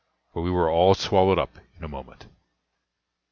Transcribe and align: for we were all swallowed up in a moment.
for 0.33 0.41
we 0.41 0.49
were 0.49 0.67
all 0.67 0.95
swallowed 0.95 1.37
up 1.37 1.59
in 1.77 1.83
a 1.83 1.87
moment. 1.87 2.25